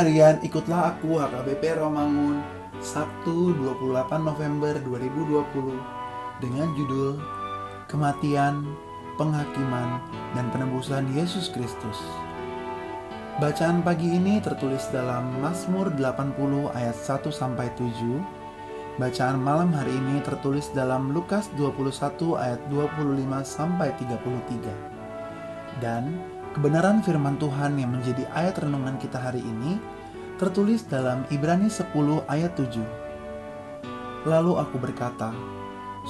harian 0.00 0.40
ikutlah 0.40 0.96
aku 0.96 1.20
HKBP 1.20 1.76
Romangun 1.76 2.40
Sabtu 2.80 3.52
28 3.52 4.08
November 4.24 4.72
2020 4.80 6.40
dengan 6.40 6.72
judul 6.72 7.20
Kematian, 7.84 8.64
Penghakiman, 9.20 10.00
dan 10.32 10.48
Penebusan 10.56 11.04
Yesus 11.12 11.52
Kristus. 11.52 12.00
Bacaan 13.44 13.84
pagi 13.84 14.08
ini 14.08 14.40
tertulis 14.40 14.88
dalam 14.88 15.36
Mazmur 15.44 15.92
80 15.92 16.72
ayat 16.72 16.96
1 16.96 17.28
sampai 17.28 17.68
7. 17.76 18.96
Bacaan 18.96 19.36
malam 19.36 19.68
hari 19.76 19.92
ini 19.92 20.24
tertulis 20.24 20.72
dalam 20.72 21.12
Lukas 21.12 21.52
21 21.60 22.40
ayat 22.40 22.60
25 22.72 23.04
sampai 23.44 23.92
33. 24.00 24.64
Dan 25.84 26.39
Kebenaran 26.50 26.98
firman 26.98 27.38
Tuhan 27.38 27.78
yang 27.78 27.94
menjadi 27.94 28.26
ayat 28.34 28.66
renungan 28.66 28.98
kita 28.98 29.22
hari 29.22 29.38
ini 29.38 29.78
tertulis 30.34 30.82
dalam 30.82 31.22
Ibrani 31.30 31.70
10 31.70 31.94
ayat 32.26 32.58
7. 32.58 34.26
Lalu 34.26 34.58
aku 34.58 34.76
berkata, 34.82 35.30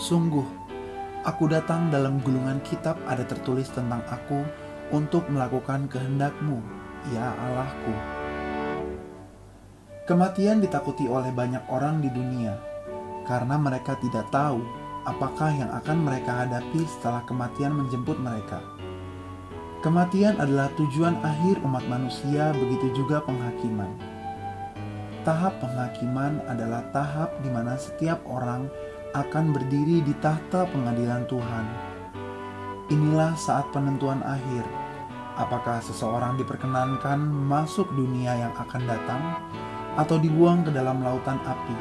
Sungguh, 0.00 0.48
aku 1.28 1.44
datang 1.44 1.92
dalam 1.92 2.24
gulungan 2.24 2.56
kitab 2.64 2.96
ada 3.04 3.20
tertulis 3.28 3.68
tentang 3.68 4.00
aku 4.08 4.40
untuk 4.96 5.28
melakukan 5.28 5.84
kehendakmu, 5.92 6.64
ya 7.12 7.36
Allahku. 7.36 7.92
Kematian 10.08 10.64
ditakuti 10.64 11.04
oleh 11.04 11.36
banyak 11.36 11.68
orang 11.68 12.00
di 12.00 12.08
dunia, 12.08 12.56
karena 13.28 13.60
mereka 13.60 13.92
tidak 14.00 14.24
tahu 14.32 14.64
apakah 15.04 15.52
yang 15.52 15.68
akan 15.76 16.00
mereka 16.00 16.48
hadapi 16.48 16.80
setelah 16.88 17.20
kematian 17.28 17.76
menjemput 17.76 18.16
mereka. 18.16 18.64
Kematian 19.80 20.36
adalah 20.36 20.68
tujuan 20.76 21.16
akhir 21.24 21.64
umat 21.64 21.80
manusia, 21.88 22.52
begitu 22.52 22.92
juga 23.00 23.24
penghakiman. 23.24 23.88
Tahap 25.24 25.56
penghakiman 25.56 26.44
adalah 26.52 26.84
tahap 26.92 27.32
di 27.40 27.48
mana 27.48 27.80
setiap 27.80 28.20
orang 28.28 28.68
akan 29.16 29.56
berdiri 29.56 30.04
di 30.04 30.12
tahta 30.20 30.68
pengadilan 30.68 31.24
Tuhan. 31.32 31.64
Inilah 32.92 33.32
saat 33.40 33.72
penentuan 33.72 34.20
akhir. 34.20 34.68
Apakah 35.40 35.80
seseorang 35.80 36.36
diperkenankan 36.36 37.16
masuk 37.48 37.88
dunia 37.96 38.36
yang 38.36 38.52
akan 38.60 38.84
datang 38.84 39.22
atau 39.96 40.20
dibuang 40.20 40.60
ke 40.60 40.76
dalam 40.76 41.00
lautan 41.00 41.40
api? 41.48 41.76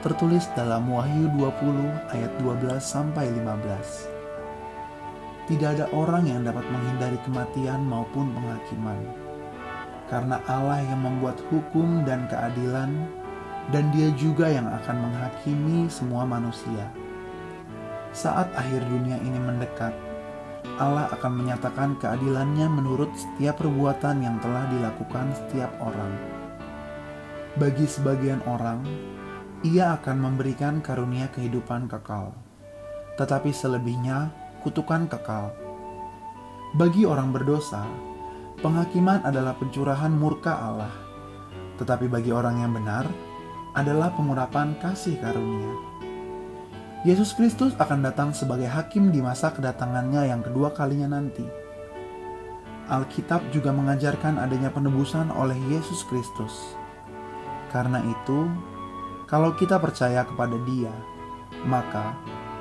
Tertulis 0.00 0.48
dalam 0.56 0.88
Wahyu 0.88 1.28
20 1.36 2.16
ayat 2.16 2.32
12 2.40 2.80
sampai 2.80 3.28
15. 3.28 4.19
Tidak 5.50 5.66
ada 5.66 5.90
orang 5.90 6.30
yang 6.30 6.46
dapat 6.46 6.62
menghindari 6.70 7.18
kematian 7.26 7.82
maupun 7.82 8.30
penghakiman. 8.30 9.02
Karena 10.06 10.38
Allah 10.46 10.78
yang 10.86 11.02
membuat 11.02 11.42
hukum 11.50 12.06
dan 12.06 12.30
keadilan, 12.30 13.10
dan 13.74 13.90
Dia 13.90 14.14
juga 14.14 14.46
yang 14.46 14.70
akan 14.70 15.10
menghakimi 15.10 15.90
semua 15.90 16.22
manusia. 16.22 16.86
Saat 18.14 18.54
akhir 18.54 18.86
dunia 18.90 19.18
ini 19.26 19.38
mendekat, 19.42 19.90
Allah 20.78 21.10
akan 21.14 21.42
menyatakan 21.42 21.98
keadilannya 21.98 22.70
menurut 22.70 23.10
setiap 23.18 23.58
perbuatan 23.58 24.22
yang 24.22 24.38
telah 24.38 24.70
dilakukan 24.70 25.34
setiap 25.34 25.70
orang. 25.82 26.14
Bagi 27.58 27.90
sebagian 27.90 28.38
orang, 28.46 28.86
Ia 29.66 29.98
akan 29.98 30.16
memberikan 30.30 30.78
karunia 30.78 31.26
kehidupan 31.34 31.90
kekal, 31.90 32.32
tetapi 33.20 33.52
selebihnya 33.52 34.32
kutukan 34.60 35.08
kekal. 35.08 35.52
Bagi 36.76 37.02
orang 37.02 37.34
berdosa, 37.34 37.82
penghakiman 38.62 39.24
adalah 39.26 39.58
pencurahan 39.58 40.12
murka 40.12 40.54
Allah, 40.54 40.94
tetapi 41.80 42.06
bagi 42.06 42.30
orang 42.30 42.62
yang 42.62 42.72
benar 42.76 43.08
adalah 43.74 44.14
pengurapan 44.14 44.78
kasih 44.78 45.18
karunia. 45.18 45.74
Yesus 47.00 47.32
Kristus 47.32 47.72
akan 47.80 48.04
datang 48.04 48.36
sebagai 48.36 48.68
hakim 48.68 49.08
di 49.08 49.24
masa 49.24 49.48
kedatangannya 49.56 50.28
yang 50.28 50.44
kedua 50.44 50.76
kalinya 50.76 51.16
nanti. 51.16 51.48
Alkitab 52.92 53.48
juga 53.54 53.72
mengajarkan 53.72 54.36
adanya 54.36 54.68
penebusan 54.68 55.32
oleh 55.32 55.56
Yesus 55.72 56.04
Kristus. 56.04 56.76
Karena 57.72 58.04
itu, 58.04 58.50
kalau 59.30 59.56
kita 59.56 59.80
percaya 59.80 60.26
kepada 60.26 60.58
Dia, 60.66 60.92
maka 61.64 62.18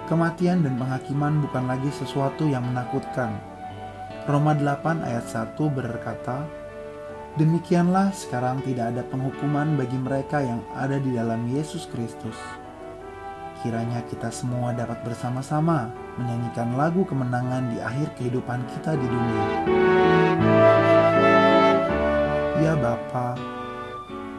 Kematian 0.09 0.65
dan 0.65 0.73
penghakiman 0.81 1.37
bukan 1.45 1.69
lagi 1.69 1.93
sesuatu 1.93 2.49
yang 2.49 2.65
menakutkan. 2.65 3.29
Roma 4.25 4.57
8 4.57 5.05
ayat 5.05 5.21
1 5.29 5.53
berkata, 5.69 6.49
Demikianlah 7.37 8.09
sekarang 8.17 8.57
tidak 8.65 8.89
ada 8.89 9.05
penghukuman 9.05 9.77
bagi 9.77 10.01
mereka 10.01 10.41
yang 10.41 10.65
ada 10.73 10.97
di 10.97 11.13
dalam 11.13 11.45
Yesus 11.53 11.85
Kristus. 11.93 12.33
Kiranya 13.61 14.01
kita 14.09 14.33
semua 14.33 14.73
dapat 14.73 14.97
bersama-sama 15.05 15.93
menyanyikan 16.17 16.73
lagu 16.73 17.05
kemenangan 17.05 17.69
di 17.69 17.77
akhir 17.77 18.17
kehidupan 18.17 18.65
kita 18.65 18.97
di 18.97 19.05
dunia. 19.05 19.45
Ya 22.65 22.73
Bapa, 22.81 23.37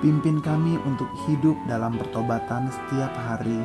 pimpin 0.03 0.43
kami 0.43 0.83
untuk 0.83 1.07
hidup 1.31 1.55
dalam 1.71 1.95
pertobatan 1.95 2.75
setiap 2.75 3.15
hari 3.15 3.63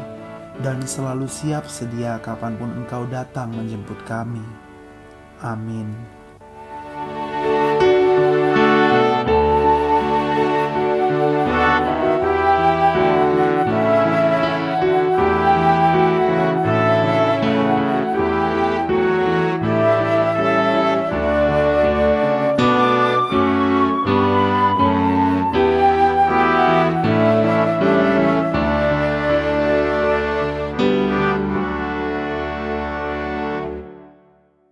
dan 0.64 0.80
selalu 0.86 1.28
siap 1.28 1.68
sedia 1.68 2.16
kapan 2.24 2.56
pun 2.56 2.72
Engkau 2.72 3.04
datang 3.12 3.52
menjemput 3.52 4.00
kami. 4.08 4.44
Amin. 5.44 6.15